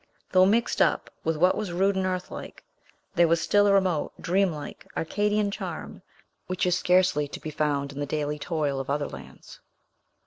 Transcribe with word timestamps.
Though 0.31 0.47
mixed 0.47 0.81
up 0.81 1.11
with 1.23 1.37
what 1.37 1.55
was 1.55 1.71
rude 1.71 1.95
and 1.95 2.07
earthlike, 2.07 2.63
there 3.13 3.27
was 3.27 3.39
still 3.39 3.67
a 3.67 3.73
remote, 3.73 4.13
dreamlike, 4.19 4.87
Arcadian 4.97 5.51
charm, 5.51 6.01
which 6.47 6.65
is 6.65 6.75
scarcely 6.75 7.27
to 7.27 7.39
be 7.39 7.51
found 7.51 7.91
in 7.91 7.99
the 7.99 8.07
daily 8.07 8.39
toil 8.39 8.79
of 8.79 8.89
other 8.89 9.07
lands. 9.07 9.59